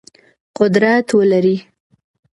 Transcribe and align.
قدرت 0.57 1.07
ولرئ. 1.17 1.57